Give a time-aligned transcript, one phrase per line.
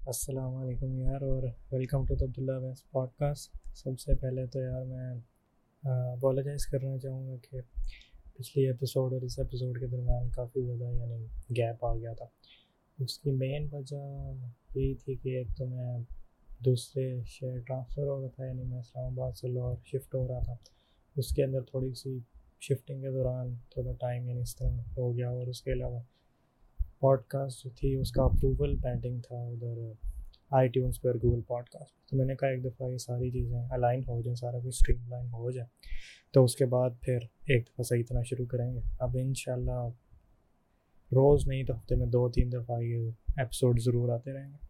[0.00, 1.42] السلام علیکم یار، اور
[1.72, 5.10] ویلکم ٹو عبداللہ ویس پوڈ کاسٹ سب سے پہلے تو یار میں
[5.82, 7.60] اپولوجائز کرنا چاہوں گا کہ
[8.36, 11.24] پچھلی ایپیسوڈ اور اس ایپیسوڈ کے درمیان کافی زیادہ یعنی
[11.56, 12.26] گیپ آ گیا تھا۔
[12.98, 13.96] اس کی مین وجہ
[14.76, 15.98] یہی تھی کہ ایک تو میں
[16.60, 20.40] دوسرے شہر ٹرانسفر ہو رہا تھا یعنی میں اسلام آباد سے لاہور شفٹ ہو رہا
[20.44, 20.54] تھا۔
[21.16, 22.18] اس کے اندر تھوڑی سی
[22.68, 26.00] شفٹنگ کے دوران تھوڑا ٹائم یعنی اس طرح ہو گیا، اور اس کے علاوہ
[27.00, 29.92] پوڈ کاسٹ جو تھی، اس کا اپروول پینڈنگ تھا ادھر
[30.50, 33.64] آئی ٹیونس پر گوگل پوڈ کاسٹ تو میں نے کہا ایک دفعہ یہ ساری چیزیں
[33.70, 35.66] الائن ہو جائیں، سارا کچھ اسٹریم لائن ہو جائے
[36.32, 39.52] تو اس کے بعد پھر ایک دفعہ صحیح طرح شروع کریں گے۔ اب ان شاء
[39.52, 39.88] اللہ
[41.12, 44.66] روز نہیں تو ہفتے میں دو تین دفعہ یہ ایپیسوڈ ضرور آتے رہیں گے۔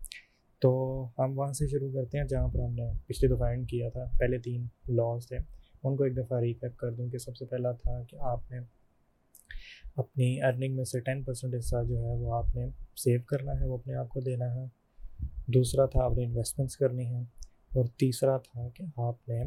[0.59, 3.89] تو ہم وہاں سے شروع کرتے ہیں، جہاں پر ہم نے پچھلی دفعہ اینڈ کیا
[3.89, 5.37] تھا۔ پہلے تین لاس تھے۔
[5.85, 8.59] ان کو ایک دفعہ ریکیپ کر دوں کہ سب سے پہلا تھا کہ آپ نے
[9.97, 13.67] اپنی ارننگ میں سے ٹین پرسینٹ حصہ جو ہے وہ آپ نے سیو کرنا ہے،
[13.67, 14.67] وہ اپنے آپ کو دینا ہے۔
[15.47, 17.21] دوسرا تھا، آپ نے انویسٹمنٹس کرنی ہے
[17.75, 19.45] اور تیسرا تھا کہ آپ نے،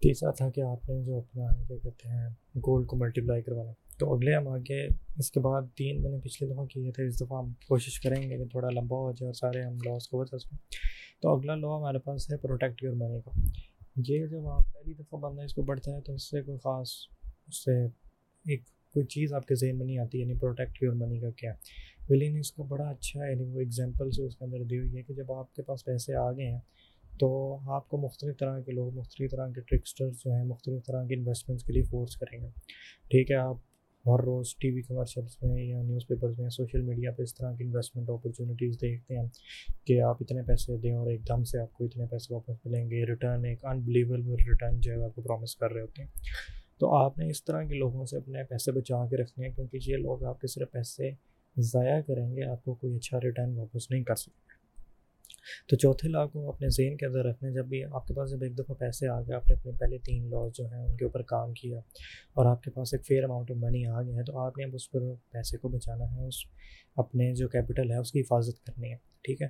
[0.00, 4.14] تیسرا تھا کہ آپ نے جو اپنا، کیا کہتے ہیں گولڈ کو ملٹیپلائی کروانا تو
[4.14, 4.86] اگلے ہم آگے
[5.18, 8.30] اس کے بعد تین میں نے پچھلی دفعہ کیے تھے، اس دفعہ ہم کوشش کریں
[8.30, 10.58] گے کہ تھوڑا لمبا ہو جائے اور سارے ہم لاس کو بتا سکیں۔
[11.22, 13.30] تو اگلا لا ہمارے پاس ہے پروٹیکٹ یور منی کا۔
[13.96, 16.88] یہ جب آپ پہلی دفعہ بندہ اس کو پڑھتا ہے تو اس سے کوئی خاص،
[17.48, 17.86] اس سے
[18.48, 21.52] ایک کوئی چیز آپ کے ذہن میں نہیں آتی یعنی پروٹیکٹ یور منی کا کیا؟
[22.08, 24.96] ولی نے اس کا بڑا اچھا یعنی وہ ایگزامپل سے اس کے اندر دی ہوئی
[24.96, 26.60] ہے کہ جب آپ کے پاس پیسے آ گئے ہیں،
[27.20, 31.06] تو آپ کو مختلف طرح کے لوگ، مختلف طرح کے ٹرکسٹرز جو ہیں، مختلف طرح
[31.06, 32.48] کے انویسٹمنٹس کے لیے فورس کریں گے۔
[33.10, 33.56] ٹھیک ہے، آپ
[34.06, 37.54] ہر روز ٹی وی کمرشلس میں یا نیوز پیپرز میں سوشل میڈیا پہ اس طرح
[37.56, 39.26] کی انویسٹمنٹ اپرچونیٹیز دیکھتے ہیں
[39.84, 42.90] کہ آپ اتنے پیسے دیں اور ایک دم سے آپ کو اتنے پیسے واپس ملیں
[42.90, 46.08] گے۔ ریٹرن ایک انبلیویبل ریٹرن جو ہے، آپ کو پرومس کر رہے ہوتے ہیں۔
[46.80, 49.78] تو آپ نے اس طرح کے لوگوں سے اپنے پیسے بچا کے رکھنے ہیں، کیونکہ
[49.86, 51.10] یہ لوگ آپ کے صرف پیسے
[51.56, 54.56] ضائع کریں گے، آپ کو کوئی اچھا ریٹرن واپس نہیں کر سکتے
[55.68, 58.42] تو چوتھے لا کو اپنے ذہن کے اندر رکھنے، جب بھی آپ کے پاس جب
[58.42, 61.04] ایک دفعہ پیسے آ گئے، آپ نے اپنے پہلے تین لاس جو ہیں، ان کے
[61.04, 61.78] اوپر کام کیا
[62.34, 64.64] اور آپ کے پاس ایک فیئر اماؤنٹ آف منی آ گیا ہے، تو آپ نے
[64.64, 65.00] اب اس پر
[65.30, 66.34] پیسے کو بچانا ہے، اس
[66.96, 69.48] اپنے جو کیپٹل ہے، اس کی حفاظت کرنی ہے، ٹھیک ہے؟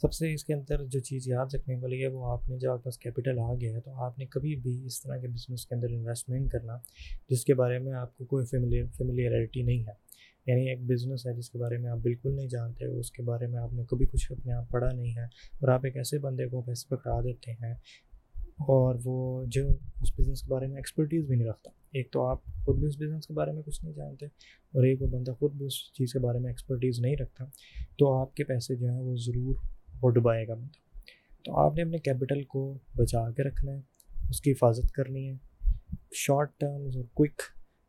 [0.00, 2.70] سب سے اس کے اندر جو چیز یاد رکھنے والی ہے وہ آپ نے جب
[2.70, 5.66] آپ پاس کیپٹل آ گیا ہے تو آپ نے کبھی بھی اس طرح کے بزنس
[5.66, 6.76] کے اندر انویسٹمنٹ کرنا
[7.30, 10.08] جس کے بارے میں آپ کو کوئی فیملی فیملیئرٹی نہیں ہے۔
[10.46, 13.46] یعنی ایک بزنس ہے جس کے بارے میں آپ بالکل نہیں جانتے، اس کے بارے
[13.46, 16.46] میں آپ نے کبھی کچھ اپنے آپ پڑھا نہیں ہے اور آپ ایک ایسے بندے
[16.46, 17.74] کو پیسے پکڑا دیتے ہیں
[18.58, 19.68] اور وہ جو
[20.02, 22.96] اس بزنس کے بارے میں ایکسپرٹیز بھی نہیں رکھتا۔ ایک تو آپ خود بھی اس
[22.96, 26.12] بزنس کے بارے میں کچھ نہیں جانتے اور ایک وہ بندہ خود بھی اس چیز
[26.12, 27.44] کے بارے میں ایکسپرٹیز نہیں رکھتا۔
[27.98, 29.54] تو آپ کے پیسے جو ہیں وہ ضرور
[30.02, 30.98] وہ ڈبائے گا بندہ
[31.44, 33.80] تو آپ نے اپنے کیپٹل کو بچا کے رکھنا ہے،
[34.30, 35.36] اس کی حفاظت کرنی ہے۔
[36.12, 37.42] شارٹ ٹرمز اور کوئک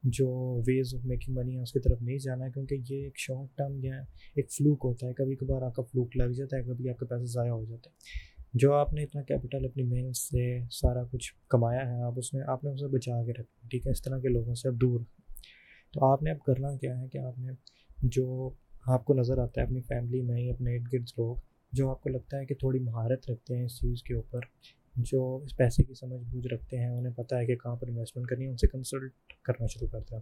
[0.03, 3.13] جو ویز آف میکنگ منی ہے اس کی طرف نہیں جانا ہے، کیونکہ یہ ایک
[3.17, 3.95] شارٹ ٹرم یا
[4.35, 7.05] ایک فلوک ہوتا ہے۔ کبھی کبھار آپ کا فلوک لگ جاتا ہے، کبھی آپ کے
[7.05, 7.95] پیسے ضائع ہو جاتے ہیں۔
[8.53, 12.43] جو آپ نے اتنا کیپٹل اپنی محنت سے سارا کچھ کمایا ہے، آپ اس میں،
[12.47, 14.99] آپ نے اسے بچا کے رکھنا ٹھیک ہے؟ اس طرح کے لوگوں سے اب دور۔
[15.93, 17.51] تو آپ نے اب کرنا کیا ہے کہ آپ نے
[17.97, 18.49] جو
[18.85, 21.35] آپ کو نظر آتا ہے اپنی فیملی میں ہی، اپنے ارد گرد لوگ
[21.71, 24.39] جو آپ کو لگتا ہے کہ تھوڑی مہارت رکھتے ہیں اس چیز کے اوپر،
[24.95, 28.27] جو اس پیسے کی سمجھ بوجھ رکھتے ہیں، انہیں پتہ ہے کہ کہاں پر انویسٹمنٹ
[28.27, 30.21] کرنی ہے، ان سے کنسلٹ کرنا شروع کرتا ہے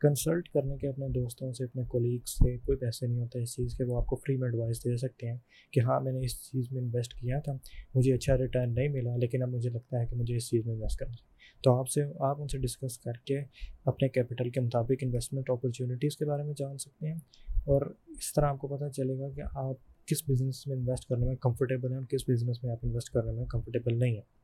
[0.00, 3.74] کنسلٹ کرنے کے اپنے دوستوں سے، اپنے کولیگس سے کوئی پیسے نہیں ہوتے اس چیز
[3.76, 5.36] کے، وہ آپ کو فری میں ایڈوائس دے سکتے ہیں
[5.72, 7.52] کہ ہاں میں نے اس چیز میں انویسٹ کیا تھا،
[7.94, 10.74] مجھے اچھا ریٹرن نہیں ملا، لیکن اب مجھے لگتا ہے کہ مجھے اس چیز میں
[10.74, 13.40] انویسٹ کرنا چاہیے تو آپ سے، آپ ان سے ڈسکس کر کے
[13.84, 17.18] اپنے کیپٹل کے مطابق انویسٹمنٹ اپرچونیٹیز کے بارے میں جان سکتے ہیں
[17.64, 19.76] اور اس طرح آپ کو پتہ چلے گا کہ آپ
[20.08, 23.32] کس بزنس میں انویسٹ کرنے میں کمفرٹیبل ہیں اور کس بزنس میں آپ انویسٹ کرنے
[23.32, 24.38] میں کمفرٹیبل نہیں ہیں۔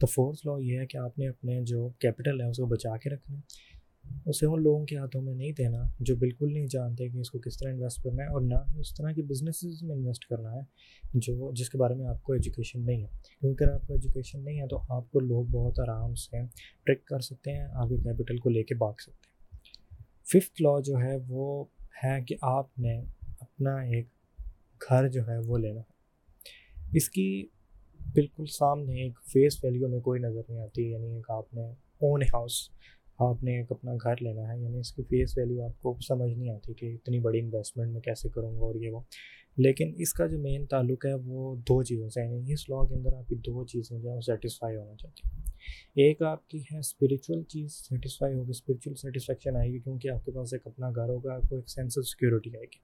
[0.00, 2.96] تو فورتھ لا یہ ہے کہ آپ نے اپنے جو کیپٹل ہے اس کو بچا
[2.96, 3.72] کے رکھنا ہے۔
[4.26, 7.38] اسے ان لوگوں کے ہاتھوں میں نہیں دینا جو بالکل نہیں جانتے کہ اس کو
[7.38, 10.54] کس طرح انویسٹ کرنا ہے اور نہ ہی اس طرح کی بزنسز میں انویسٹ کرنا
[10.54, 10.60] ہے
[11.14, 13.08] جو جس کے بارے میں آپ کو ایجوکیشن نہیں ہے۔
[13.40, 16.36] کیونکہ اگر آپ کو ایجوکیشن نہیں ہے تو آپ کو لوگ بہت آرام سے
[16.84, 19.32] ٹرک کر سکتے ہیں، آپ کے کیپٹل کو لے کے بھاگ سکتے ہیں۔
[20.24, 21.64] ففتھ لا جو ہے وہ
[22.04, 23.02] ہے کہ آپ نے
[23.40, 24.08] اپنا ایک
[24.88, 25.92] گھر جو ہے وہ لینا ہے۔
[26.92, 27.46] اس کی
[28.14, 31.62] بالکل سامنے ایک فیس ویلیو میں کوئی نظر نہیں آتی یعنی ایک آپ نے
[32.00, 32.52] اون ہاؤس
[33.18, 36.38] آپ نے ایک اپنا گھر لینا ہے یعنی اس کی فیس ویلیو آپ کو سمجھ
[36.38, 39.00] نہیں آتی کہ اتنی بڑی انویسٹمنٹ میں کیسے کروں گا اور یہ وہ۔
[39.56, 42.94] لیکن اس کا جو مین تعلق ہے وہ دو چیزوں سے یعنی اس لاء کے
[42.94, 45.42] اندر آپ کی دو چیزیں جو ہیں وہ سیٹسفائی ہونا چاہتی ہیں۔
[45.94, 50.32] ایک آپ کی ہے اسپریچول چیز سیٹسفائی ہوگی اسپریچول سیٹسفیکشن آئے گی کیونکہ آپ کے
[50.32, 52.78] پاس ایک اپنا گھر ہوگا، آپ کو ایک سینس آف سیکورٹی آئے گی۔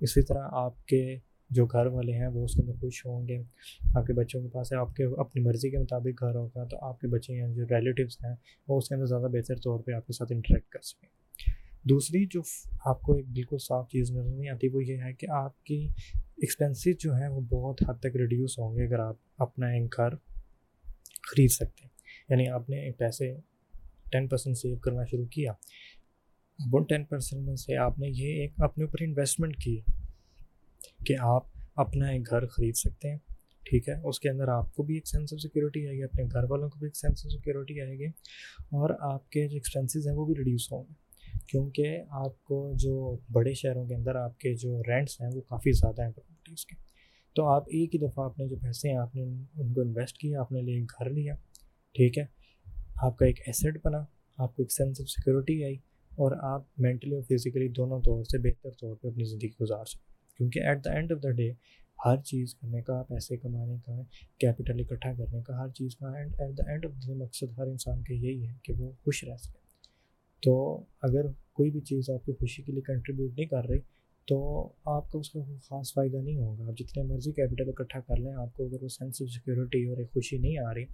[0.00, 1.16] اسی طرح آپ کے
[1.50, 3.42] جو گھر والے ہیں وہ اس کے اندر خوش ہوں گے۔
[3.94, 6.84] آپ کے بچوں کے پاس ہے، آپ کے اپنی مرضی کے مطابق گھر ہوگا تو
[6.84, 8.34] آپ کے بچے ہیں، جو ریلیٹیوس ہیں،
[8.68, 11.08] وہ اس کے اندر زیادہ بہتر طور پہ آپ کے ساتھ انٹریکٹ کر سکیں۔
[11.82, 12.40] دوسری جو
[12.84, 15.88] آپ کو ایک بالکل صاف چیز نظر نہیں آتی وہ یہ ہے کہ آپ کی
[16.36, 20.10] ایکسپینسز جو ہیں وہ بہت حد تک ریڈیوس ہوں گے اگر آپ اپنا ایک گھر
[21.22, 21.90] خرید سکتے ہیں۔
[22.28, 23.36] یعنی آپ نے پیسے
[24.12, 25.52] ٹین پرسینٹ سیو کرنا شروع کیا
[26.72, 29.80] وہ ٹین پرسینٹ میں سے آپ نے یہ ایک اپنے اوپر انویسٹمنٹ کی
[31.06, 31.42] کہ آپ
[31.76, 33.18] اپنا ایک گھر خرید سکتے ہیں،
[33.64, 36.24] ٹھیک ہے؟ اس کے اندر آپ کو بھی ایک سینس آف سیکورٹی آئے گی، اپنے
[36.24, 38.06] گھر والوں کو بھی ایک سینس آف سیکورٹی آئے گی
[38.58, 41.08] اور آپ کے جو ایکسپینسز ہیں وہ بھی ریڈیوس ہوں گے۔
[41.46, 45.72] کیونکہ آپ کو جو بڑے شہروں کے اندر آپ کے جو رینٹس ہیں وہ کافی
[45.72, 46.76] زیادہ ہیں پراپرٹیز کے۔
[47.34, 50.40] تو آپ ایک ہی دفعہ اپنے جو پیسے ہیں، آپ نے ان کو انویسٹ کیا،
[50.40, 51.34] آپ نے لے گھر لیا،
[51.92, 52.24] ٹھیک ہے؟
[52.96, 54.04] آپ کا ایک ایسٹ بنا،
[54.36, 55.76] آپ کو ایک سینس آف سیکورٹی آئی
[56.18, 60.36] اور آپ مینٹلی اور فزیکلی دونوں طور سے بہتر طور پہ اپنی زندگی گزار سکیں
[60.36, 61.52] کیونکہ at the end of the day
[62.04, 64.02] ہر چیز کرنے کا، پیسے کمانے کا
[64.38, 67.66] کیپٹل اکٹھا کرنے کا، ہر چیز کا end at the end of the مقصد ہر
[67.66, 69.58] انسان کا یہی ہے کہ وہ خوش رہ سکے۔
[70.42, 73.78] تو اگر کوئی بھی چیز آپ کی خوشی کے لیے کنٹریبیوٹ نہیں کر رہی،
[74.28, 78.00] تو آپ کو اس کا کوئی خاص فائدہ نہیں ہوگا۔ آپ جتنے مرضی کیپٹل اکٹھا
[78.00, 80.84] کر لیں، آپ کو اگر وہ سینس آف سیکورٹی اور ایک خوشی نہیں آ رہی،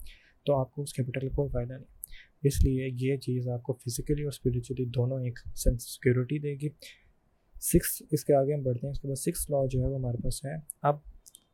[0.47, 1.94] تو آپ کو اس کیپٹل کا کوئی فائدہ نہیں۔
[2.43, 6.69] اس لیے یہ چیز آپ کو فزیکلی اور اسپریچولی دونوں ایک سینس سیکورٹی دے گی۔
[7.61, 9.99] سکس اس کے آگے ہم بڑھتے ہیں، اس کے بعد سکس لا جو ہے وہ
[9.99, 10.97] ہمارے پاس ہے۔ اب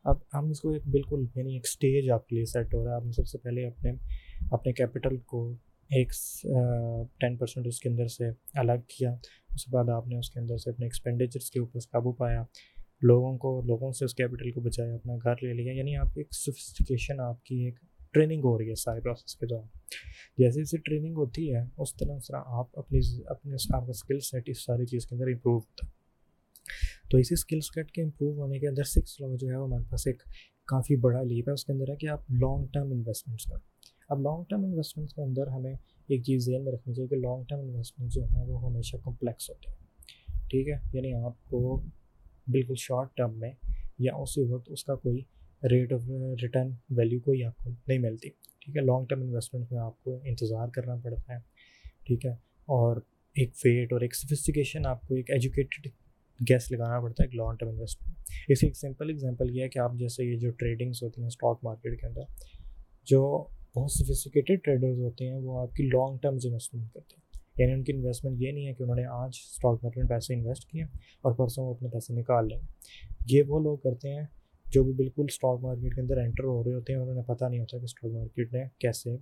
[0.05, 2.91] اب ہم اس کو ایک بالکل یعنی ایک اسٹیج آپ کے لیے سیٹ ہو رہا
[2.91, 3.93] ہے۔ آپ نے سب سے پہلے اپنے
[4.51, 5.53] اپنے کیپٹل کو
[5.91, 6.13] ایک
[7.21, 8.25] ٹین پرسینٹ اس کے اندر سے
[8.55, 9.11] الگ کیا۔
[9.55, 12.45] اس کے بعد آپ نے اس کے اندر سے اپنے ایکسپینڈیچرس کے اوپر قابو پایا۔
[13.03, 16.21] لوگوں کو، لوگوں سے اس کیپٹل کو بچایا، اپنا گھر لے لیا۔ یعنی آپ کی
[16.21, 17.81] ایک سوفسٹیکیشن آپ کی ایک
[18.13, 19.67] ٹریننگ ہو رہی ہے سارے پروسیس کے دوران۔
[20.39, 24.21] جیسے جیسے ٹریننگ ہوتی ہے، اس طرح اس طرح آپ اپنی اپنے آپ کا اسکل
[24.21, 25.93] سیٹ اس ساری چیز کے اندر امپروو ہوتا ہے۔
[27.11, 29.83] تو اسی اسکل سیٹ کے امپروو ہونے کے اندر سکس لا جو ہے، وہ ہمارے
[29.91, 30.23] پاس ایک
[30.67, 33.71] کافی بڑا لیپ ہے۔ اس کے اندر ہے کہ آپ لانگ ٹرم انویسٹمنٹس کریں
[34.09, 35.75] اب لانگ ٹرم انویسٹمنٹس کے اندر ہمیں
[36.07, 39.51] ایک چیز ذہن میں رکھنی چاہیے کہ لانگ ٹرم انویسٹمنٹ جو ہیں، وہ ہمیشہ کمپلیکس
[39.51, 39.91] ہوتے ہیں۔
[40.49, 41.81] ٹھیک ہے؟ یعنی آپ کو
[42.47, 43.53] بالکل شارٹ ٹرم میں
[43.99, 45.23] یا اسی وقت اس کا کوئی
[45.63, 46.09] ریٹ آف
[46.43, 48.29] ریٹرن ویلیو کوئی آپ کو نہیں ملتی۔
[48.61, 51.39] ٹھیک ہے لانگ ٹرم انویسٹمنٹ میں آپ کو انتظار کرنا پڑتا ہے۔
[52.07, 52.31] ٹھیک ہے،
[52.69, 53.01] اور
[53.37, 55.87] ایک فیٹ اور ایک سفسٹیکیشن آپ کو ایک ایجوکیٹڈ
[56.41, 59.69] گیس لگانا پڑتا ہے ایک لانگ ٹرم انویسٹمنٹ اس کی ایک سمپل اگزامپل یہ ہے
[59.69, 62.23] کہ آپ جیسے یہ جو ٹریڈنگس ہوتی ہیں اسٹاک مارکیٹ کے اندر،
[63.07, 63.23] جو
[63.77, 67.83] بہت سفسٹیکیٹڈ ٹریڈرز ہوتے ہیں، وہ آپ کی لانگ ٹرمز انویسٹمنٹ کرتے ہیں۔ یعنی ان
[67.85, 70.83] کی انویسٹمنٹ یہ نہیں ہے کہ انہوں نے آج اسٹاک مارکیٹ میں پیسے انویسٹ کیے
[70.83, 72.61] اور پرسوں وہ اپنے پیسے نکال لیں۔
[73.27, 74.27] یہ وہ لوگ کرتے ہیں
[74.71, 77.45] جو بھی بالکل اسٹاک مارکیٹ کے اندر انٹر ہو رہے ہوتے ہیں، انہوں نے پتہ
[77.45, 79.17] نہیں ہوتا کہ اسٹاک مارکیٹ نے کیسے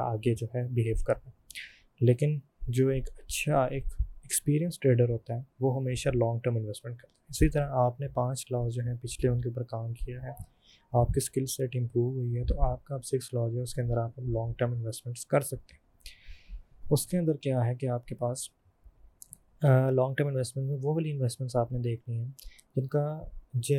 [0.00, 1.30] آگے جو ہے بیہیو کرنا۔
[2.00, 2.38] لیکن
[2.68, 7.26] جو ایک اچھا ایک ایکسپیرینس ٹریڈر ہوتا ہے، وہ ہمیشہ لانگ ٹرم انویسٹمنٹ کرتا ہے۔
[7.28, 10.30] اسی طرح آپ نے پانچ لاؤ جو ہیں پچھلے، ان کے اوپر کام کیا ہے۔
[10.92, 13.74] آپ کی اسکل سیٹ امپروو ہوئی ہے، تو آپ کا اب سکس لاج ہے اس
[13.74, 15.82] کے اندر آپ لانگ ٹرم انویسٹمنٹس کر سکتے ہیں۔
[16.90, 18.38] اس کے اندر کیا ہے کہ آپ کے پاس
[19.90, 22.30] لانگ ٹرم انویسٹمنٹ میں وہ والی انویسٹمنٹس آپ نے دیکھنی ہیں،
[22.76, 23.20] جن کا
[23.54, 23.74] جو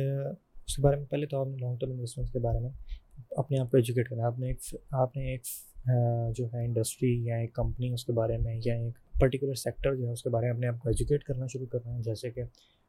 [0.66, 2.70] اس کے بارے میں پہلے تو آپ نے لانگ ٹرم انویسٹمنٹس کے بارے میں
[3.30, 4.58] اپنے آپ کو ایجوکیٹ کرنا آپ نے ایک
[4.90, 5.42] آپ نے ایک
[6.36, 10.06] جو ہے انڈسٹری یا ایک کمپنی اس کے بارے میں یا ایک پرٹیکولر سیکٹر جو
[10.06, 12.40] ہے اس کے بارے میں اپنے آپ کو ایجوکیٹ کرنا شروع کرنا ہے جیسے کہ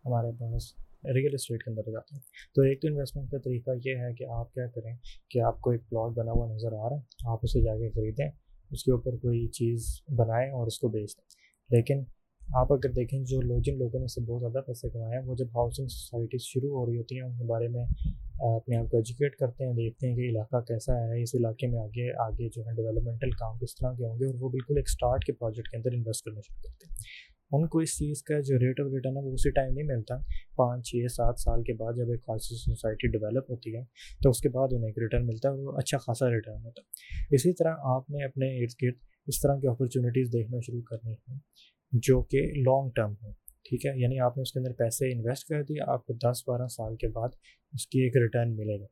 [0.06, 0.74] ہمارے پاس
[1.04, 2.22] ریئل اسٹیٹ کے اندر جاتے ہیں۔
[2.56, 4.96] تو ایک تو انویسٹمنٹ کا طریقہ یہ ہے کہ آپ کیا کریں
[5.30, 7.90] کہ آپ کو ایک پلاٹ بنا ہوا نظر آ رہا ہے، آپ اسے جا کے
[7.90, 8.30] خریدیں،
[8.72, 11.26] اس کے اوپر کوئی چیز بنائیں اور اس کو بیچ دیں۔
[11.70, 12.04] لیکن
[12.54, 15.26] آپ اگر دیکھیں جو لوگ، جن لوگوں نے اس سے بہت زیادہ پیسے کمائے ہیں
[15.26, 17.84] وہ جب ہاؤسنگ سوسائٹیز شروع ہو رہی ہوتی ہیں، ان کے بارے میں
[18.50, 21.80] اپنے آپ کو ایجوکیٹ کرتے ہیں، دیکھتے ہیں کہ علاقہ کیسا ہے، اس علاقے میں
[21.80, 24.90] آگے آگے جو ہے ڈیولپمنٹل کام کس طرح کے ہوں گے، اور وہ بالکل ایک
[24.90, 28.40] اسٹارٹ کے پروجیکٹ کے اندر انویسٹ کرنا شروع کرتے ہیں۔ ان کو اس چیز کا
[28.40, 30.16] جو ریٹ آف ریٹرن ہے، وہ اسی ٹائم نہیں ملتا۔
[30.56, 33.84] پانچ، چھ، سات سال کے بعد جب ایک خاصی سوسائٹی ڈیولپ ہوتی ہے،
[34.22, 37.36] تو اس کے بعد انہیں ایک ریٹرن ملتا ہے وہ اچھا خاصا ریٹرن ہوتا ہے۔
[37.36, 41.38] اسی طرح آپ نے اپنے ارد گرد اس طرح کی اپرچونیٹیز دیکھنا شروع کرنی ہیں
[42.04, 43.32] جو کہ لانگ ٹرم ہوں،
[43.64, 46.44] ٹھیک ہے؟ یعنی آپ نے اس کے اندر پیسے انویسٹ کر دیے، آپ کو دس
[46.48, 47.30] بارہ سال کے بعد
[47.74, 48.86] اس کی ایک ریٹرن ملے گا۔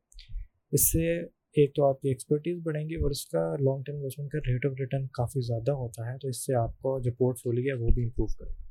[0.72, 1.20] اس سے
[1.56, 4.66] ایک تو آپ کی ایکسپرٹیز بڑھیں گی اور اس کا لانگ ٹرم انویسٹمنٹ کا ریٹ
[4.66, 7.80] آف ریٹرن کافی زیادہ ہوتا ہے، تو اس سے آپ کو جو پورٹ فولیو ہے
[7.82, 8.64] وہ بھی امپروو کرے گا۔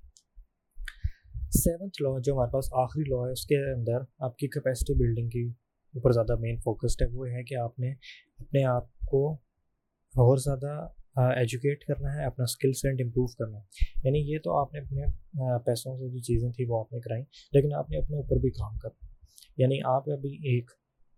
[1.52, 5.30] سیونتھ لا جو ہمارے پاس آخری لا ہے، اس کے اندر آپ کی کیپیسٹی بلڈنگ
[5.30, 5.48] کی
[5.94, 7.92] اوپر زیادہ مین فوکسڈ ہے، وہ ہے کہ آپ نے
[8.38, 9.34] اپنے آپ کو
[10.16, 13.64] اور زیادہ ایجوکیٹ کرنا ہے، اپنا اسکل سیٹ امپروو کرنا ہے۔
[14.04, 15.02] یعنی یہ تو آپ نے اپنے
[15.66, 18.50] پیسوں سے جو چیزیں تھیں وہ آپ نے کرائیں، لیکن آپ نے اپنے اوپر بھی
[18.50, 19.08] کام کرنا
[19.58, 20.72] یعنی آپ ابھی ایک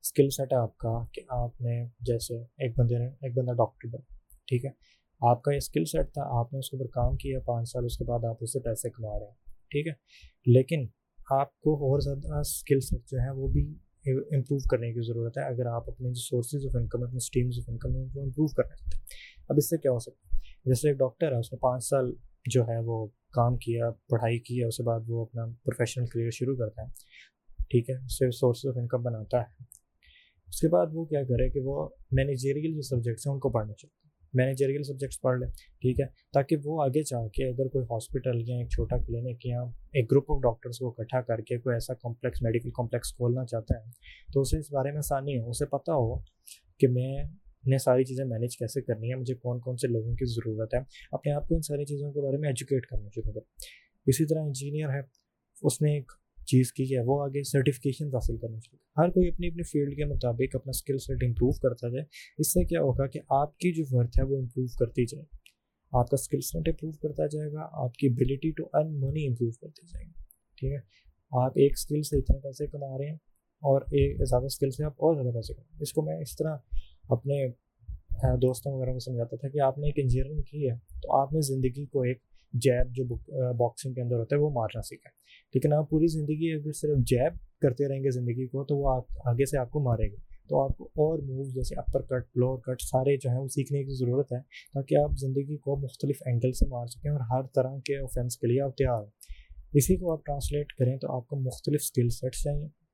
[0.03, 3.87] اسکل سیٹ ہے آپ کا کہ آپ نے جیسے ایک بندے نے، ایک بندہ ڈاکٹر
[3.87, 4.15] بنا،
[4.47, 4.69] ٹھیک ہے؟
[5.21, 7.85] آپ کا یہ اسکل سیٹ تھا، آپ نے اس کے اوپر کام کیا، پانچ سال
[7.85, 9.93] اس کے بعد آپ اس سے پیسے کما رہے ہیں، ٹھیک ہے؟
[10.45, 10.85] لیکن
[11.31, 13.75] آپ کو اور زیادہ اسکل سیٹ جو ہے وہ بھی
[14.07, 17.69] امپروو کرنے کی ضرورت ہے۔ اگر آپ اپنے جو سورسز آف انکم اپنے اسٹریمز آف
[17.69, 19.03] انکم وہ امپروو کرنا چاہتے ہیں۔
[19.49, 22.11] اب اس سے کیا ہو سکتا ہے؟ جیسے ایک ڈاکٹر ہے، اس نے پانچ سال
[22.45, 26.55] جو ہے وہ کام کیا، پڑھائی کی اس کے بعد وہ اپنا پروفیشنل کریئر شروع
[26.55, 26.87] کرتا ہے۔
[27.69, 29.63] ٹھیک ہے اس سے سورس آف انکم بناتا ہے۔
[30.47, 33.73] اس کے بعد وہ کیا کرے کہ وہ مینیجریل جو سبجیکٹس ہیں، ان کو پڑھنا
[33.73, 35.49] چاہتا ہے مینیجریل سبجیکٹس پڑھ لیں
[35.81, 39.61] ٹھیک ہے، تاکہ وہ آگے جا کے اگر کوئی ہاسپٹل یا ایک چھوٹا کلینک یا
[39.61, 43.77] ایک گروپ آف ڈاکٹرس کو اکٹھا کر کے کوئی ایسا کمپلیکس میڈیکل کمپلیکس کھولنا چاہتا
[43.77, 43.83] ہے،
[44.33, 46.19] تو اسے اس بارے میں آسانی ہو، اسے پتہ ہو
[46.79, 47.23] کہ میں
[47.67, 50.79] نے ساری چیزیں مینیج کیسے کرنی ہے، مجھے کون کون سے لوگوں کی ضرورت ہے،
[51.11, 53.41] اپنے آپ کو ان ساری چیزوں کے بارے میں ایجوکیٹ کرنا شروع کریں
[54.07, 55.01] اسی طرح انجینئر ہے،
[55.63, 56.11] اس نے ایک
[56.45, 60.05] چیز کی ہے، وہ آگے سرٹیفکیشن حاصل کرنا چاہیے ہر کوئی اپنی اپنی فیلڈ کے
[60.05, 62.05] مطابق اپنا اسکل سیٹ امپروو کرتا جائے،
[62.37, 65.25] اس سے کیا ہوگا کہ آپ کی جو ورتھ ہے وہ امپروو کرتی جائے۔
[65.91, 69.51] آپ کا اسکل سیٹ امپروو کرتا جائے گا، آپ کی ability to earn money improve
[69.51, 70.11] کرتی جائے گی۔
[70.57, 73.17] ٹھیک ہے؟ آپ ایک اسکل سے اتنے پیسے کما رہے ہیں
[73.63, 76.57] اور ایک زیادہ اسکل سے آپ اور زیادہ پیسے کما اس کو میں اس طرح
[77.09, 77.47] اپنے
[78.37, 81.41] دوستوں وغیرہ کو سمجھاتا تھا کہ آپ نے ایک انجینئرنگ کی ہے، تو آپ نے
[81.41, 82.17] زندگی کو ایک
[82.53, 83.05] جیب جو
[83.53, 85.09] باکسنگ کے اندر ہوتا ہے وہ مارنا سیکھا۔
[85.53, 89.03] لیکن آپ پوری زندگی اگر صرف جیب کرتے رہیں گے زندگی کو، تو وہ آپ،
[89.25, 92.59] آگے سے آپ کو مارے گا۔ تو آپ کو اور موو جیسے اپر کٹ لوور
[92.59, 94.39] کٹ سارے جو ہیں وہ سیکھنے کی ضرورت ہے
[94.73, 98.47] تاکہ آپ زندگی کو مختلف اینگل سے مار سکیں اور ہر طرح کے آفینس کے
[98.47, 99.09] لیے آپ تیار ہوں۔
[99.73, 102.84] اسی کو آپ ٹرانسلیٹ کریں تو آپ کو مختلف اسکل سیٹس چاہیے۔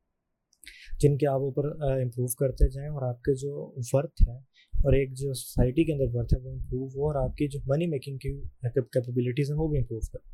[0.99, 4.37] جن کے آپ اوپر امپروو کرتے جائیں اور آپ کے جو ورتھ ہے
[4.81, 7.59] اور ایک جو سوسائٹی کے اندر ورتھ ہے وہ امپروو ہو اور آپ کی جو
[7.65, 8.41] منی میکنگ کی
[8.73, 10.31] کیپیبلٹیز ہیں وہ بھی امپروو کریں۔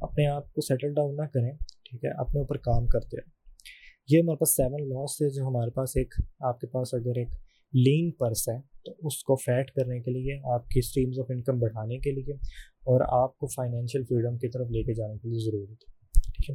[0.00, 1.52] اپنے آپ کو سیٹل ڈاؤن نہ کریں،
[1.90, 3.40] ٹھیک ہے، اپنے اوپر کام کرتے رہیں۔
[4.08, 7.28] یہ ہمارے پاس سیون لاس تھے جو ہمارے پاس ایک، آپ کے پاس اگر ایک
[7.72, 11.58] لین پرس ہے تو اس کو فیٹ کرنے کے لیے، آپ کی اسٹریمز آف انکم
[11.58, 15.38] بڑھانے کے لیے اور آپ کو فائنینشیل فریڈم کی طرف لے کے جانے کے لیے
[15.38, 16.54] ضرورت ہے۔ ٹھیک ہے۔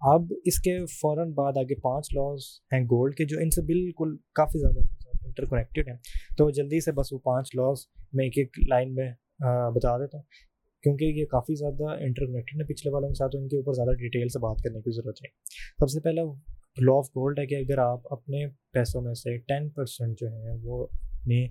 [0.00, 2.40] اب اس کے فوراً بعد آگے پانچ لاس
[2.72, 4.80] ہیں گولڈ کے جو ان سے بالکل کافی زیادہ
[5.26, 5.96] انٹر کنیکٹیڈ ہیں۔
[6.38, 9.10] تو جلدی سے بس وہ پانچ لاس میں ایک ایک لائن میں
[9.74, 10.24] بتا دیتا ہوں۔
[10.84, 13.90] کیونکہ یہ کافی زیادہ انٹر کنیکٹیڈ ہے پچھلے والوں کے ساتھ ان کے اوپر زیادہ
[13.90, 15.28] ڈیٹیل سے بات کرنے کی ضرورت ہے
[15.80, 16.22] سب سے پہلا
[16.80, 20.56] لا آف گولڈ ہے کہ اگر آپ اپنے پیسوں میں سے ٹین پرسینٹ جو ہیں
[20.62, 21.44] وہ اپنی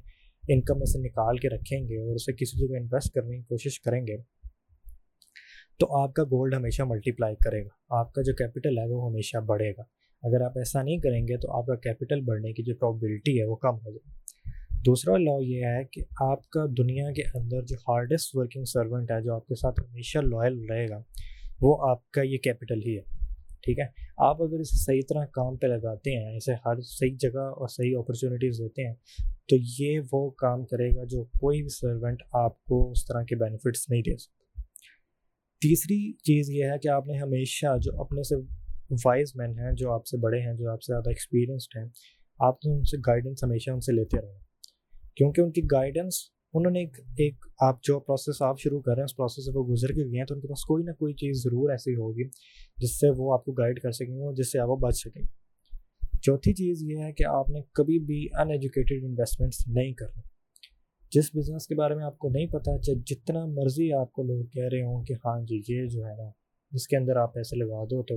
[0.44, 3.82] انکم میں سے نکال کے رکھیں گے اور اسے کسی جگہ انویسٹ کرنے کی کوشش
[3.82, 4.18] کریں گے
[5.78, 9.10] تو آپ کا گولڈ ہمیشہ ملٹی پلائی کرے گا۔ آپ کا جو کیپٹل ہے وہ
[9.10, 9.84] ہمیشہ بڑھے گا۔
[10.24, 13.46] اگر آپ ایسا نہیں کریں گے تو آپ کا کیپٹل بڑھنے کی جو پرابلٹی ہے
[13.46, 14.16] وہ کم ہو جائے
[14.86, 19.22] دوسرا لا یہ ہے کہ آپ کا دنیا کے اندر جو ہارڈسٹ ورکنگ سرونٹ ہے
[19.22, 21.02] جو آپ کے ساتھ ہمیشہ لائل رہے گا،
[21.62, 23.02] وہ آپ کا یہ کیپٹل ہی ہے۔
[23.62, 23.86] ٹھیک ہے؟
[24.18, 27.98] آپ اگر اسے صحیح طرح کام پہ لگاتے ہیں، اسے ہر صحیح جگہ اور صحیح
[27.98, 28.94] اپرچونیٹیز دیتے ہیں،
[29.48, 33.36] تو یہ وہ کام کرے گا جو کوئی بھی سرونٹ آپ کو اس طرح کے
[33.36, 34.45] بینیفٹس نہیں دے سکتا۔
[35.66, 38.36] تیسری چیز یہ ہے کہ آپ نے ہمیشہ جو اپنے سے
[39.06, 41.86] وائز مین ہیں، جو آپ سے بڑے ہیں، جو آپ سے زیادہ ایکسپیرینسڈ ہیں،
[42.40, 44.34] آپ نے ان سے گائیڈنس ہمیشہ ان سے لیتے رہے
[45.16, 46.14] کیونکہ ان کی گائیڈنس
[46.54, 49.52] انہوں نے ایک ایک آپ جو پروسیس آپ شروع کر رہے ہیں، اس پروسیس سے
[49.58, 51.96] وہ گزر کے گئے ہیں، تو ان کے پاس کوئی نہ کوئی چیز ضرور ایسی
[51.96, 52.28] ہوگی
[52.78, 55.22] جس سے وہ آپ کو گائیڈ کر سکیں گے، جس سے آپ وہ بچ سکیں
[55.22, 55.28] گے۔
[56.22, 60.35] چوتھی چیز یہ ہے کہ آپ نے کبھی بھی ان ایجوکیٹیڈ انویسٹمنٹس نہیں کرنے
[61.16, 64.46] جس بزنس کے بارے میں آپ کو نہیں پتہ چاہے جتنا مرضی آپ کو لوگ
[64.46, 66.30] کہہ رہے ہوں کہ ہاں جی یہ جو ہے نا
[66.72, 68.16] جس کے اندر آپ پیسے لگا دو تو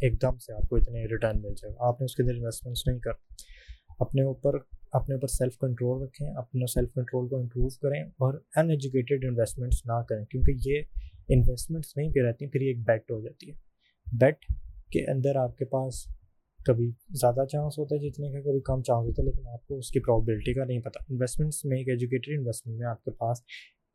[0.00, 2.34] ایک دم سے آپ کو اتنے ریٹرن مل جائے۔ گا آپ نے اس کے اندر
[2.34, 3.10] انویسٹمنٹس نہیں کر،
[3.98, 4.54] اپنے اوپر
[4.92, 9.86] اپنے اوپر سیلف کنٹرول رکھیں، اپنا سیلف کنٹرول کو امپروو کریں اور ان ایجوکیٹیڈ انویسٹمنٹس
[9.86, 10.82] نہ کریں۔ کیونکہ یہ
[11.28, 13.54] انویسٹمنٹس نہیں پہ رہتی، پھر یہ ایک بیٹ ہو جاتی ہے۔
[14.12, 14.44] بیٹ
[14.92, 16.15] کے اندر آپ کے پاس
[16.66, 19.78] کبھی زیادہ چانس ہوتا ہے جتنے کا، کبھی کم چانس ہوتا ہے، لیکن آپ کو
[19.78, 23.42] اس کی پرابلٹی کا نہیں پتہ انویسٹمنٹس میں ایک ایجوکیٹیڈ انویسٹمنٹ میں آپ کے پاس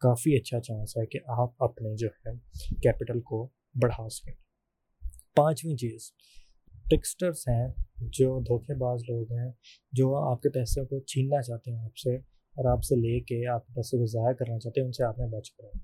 [0.01, 2.33] کافی اچھا چانس ہے کہ آپ اپنے جو ہے
[2.77, 3.47] کیپٹل کو
[3.81, 4.33] بڑھا سکیں۔
[5.35, 6.11] پانچویں چیز
[6.89, 7.67] ٹکسٹرس ہیں
[8.17, 9.51] جو دھوکے باز لوگ ہیں،
[9.93, 13.45] جو آپ کے پیسے کو چھیننا چاہتے ہیں آپ سے اور آپ سے لے کے
[13.47, 15.79] آپ کے پیسے کو ضائع کرنا چاہتے ہیں، ان سے آپ نے بچ کریں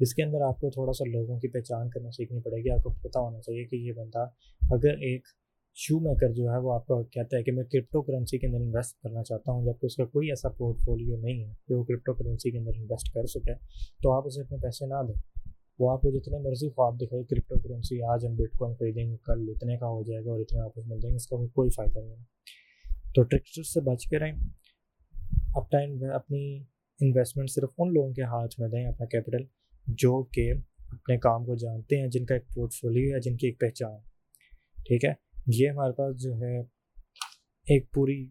[0.00, 2.82] اس کے اندر آپ کو تھوڑا سا لوگوں کی پہچان کرنا سیکھنی پڑے گی، آپ
[2.82, 4.24] کو پتہ ہونا چاہیے کہ یہ بندہ
[4.70, 5.28] اگر ایک
[5.74, 8.60] شو میکر جو ہے وہ آپ کو کہتا ہے کہ میں کرپٹو کرنسی کے اندر
[8.60, 11.84] انویسٹ کرنا چاہتا ہوں، جبکہ اس کا کوئی ایسا پورٹ فولیو نہیں ہے کہ وہ
[11.84, 13.54] کرپٹو کرنسی کے اندر انویسٹ کر سکے۔
[14.02, 17.54] تو آپ اسے اپنے پیسے نہ دیں۔ وہ آپ کو جتنے مرضی خواب دکھائے کرپٹو
[17.58, 20.60] کرنسی آج ہم بٹ کوائن خریدیں گے، کل اتنے کا ہو جائے گا اور اتنے
[20.60, 22.24] واپس مل جائیں گے، اس کا کوئی فائدہ نہیں ہے۔
[23.14, 24.32] تو ٹرکسٹر سے بچ کے رہیں۔
[25.54, 26.64] اپنا اپنی
[27.00, 29.44] انویسٹمنٹ صرف ان لوگوں کے ہاتھ میں دیں، اپنا کیپٹل
[29.86, 33.46] جو کہ اپنے کام کو جانتے ہیں، جن کا ایک پورٹ فولیو ہے، جن کی
[33.46, 33.98] ایک پہچان۔
[34.74, 36.60] ٹھیک ہے؟ یہ ہمارے پاس جو ہے
[37.66, 38.26] ایک پوری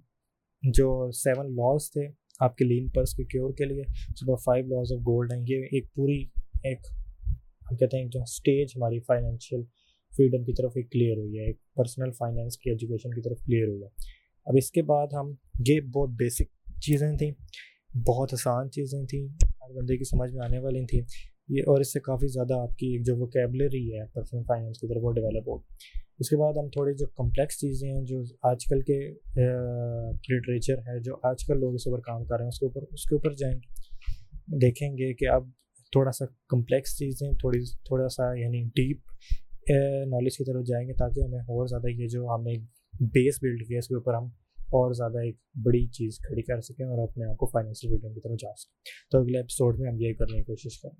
[0.62, 2.08] جو سیون لاس تھے
[2.40, 3.84] آپ کے لین پرس کے کیور کے لیے،
[4.20, 6.26] صبح فائیو لاس آف گولڈ ہیں۔ یہ ایک پوری
[6.64, 6.80] ایک
[7.72, 9.62] ہم کہتے ہیں جو اسٹیج ہماری فائنینشیل
[10.18, 13.68] فریڈم کی طرف ایک کلیئر ہوئی ہے، ایک پرسنل فائنینس کی ایجوکیشن کی طرف کلیئر
[13.68, 13.88] ہوئی ہے۔
[14.46, 15.34] اب اس کے بعد ہم،
[15.68, 17.32] یہ بہت بیسک چیزیں تھیں،
[18.08, 21.02] بہت آسان چیزیں تھیں، ہر بندے کی سمجھ میں آنے والی تھیں۔
[21.50, 24.88] یہ اور اس سے کافی زیادہ آپ کی ایک جو وکیبلری ہے پرسنل فائنینس کی
[24.88, 25.58] طرف وہ ڈیولپ ہو۔
[26.22, 28.98] اس کے بعد ہم تھوڑی جو کمپلیکس چیزیں ہیں جو آج کل کے
[30.30, 32.82] لٹریچر ہے، جو آج کل لوگ اس اوپر کام کر رہے ہیں، اس کے اوپر،
[32.92, 35.50] اس کے اوپر جائیں گے، دیکھیں گے کہ اب
[35.92, 39.00] تھوڑا سا کمپلیکس چیزیں، تھوڑی، تھوڑا سا یعنی ڈیپ
[40.08, 42.54] نالج کی طرف جائیں گے تاکہ ہمیں اور زیادہ یہ جو ہم نے
[43.00, 44.26] بیس بلڈ کیا اس کے اوپر ہم
[44.80, 48.20] اور زیادہ ایک بڑی چیز کھڑی کر سکیں اور اپنے آپ کو فائنینشیل فریڈم کی
[48.20, 51.00] طرف جا سکیں۔ تو اگلے ایپیسوڈ میں ہم یہی کرنے کی کوشش کریں۔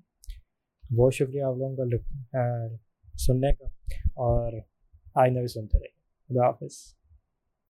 [0.94, 2.66] بہت شکریہ آپ لوگوں کا
[3.18, 3.68] سننے کا
[4.26, 4.52] اور
[5.14, 5.88] آئندہ بھی سنتے رہے
[6.28, 6.76] خدا حافظ